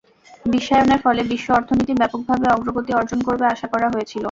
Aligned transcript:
বিশ্বায়নের 0.45 0.99
ফলে 1.05 1.21
বিশ্ব 1.31 1.47
অর্থনীতি 1.57 1.93
ব্যাপকভাবে 1.95 2.45
অগ্রগতি 2.49 2.91
অর্জন 2.93 3.19
করবে 3.27 3.45
আশা 3.47 3.67
করা 3.73 3.87
হয়েছিল। 3.93 4.19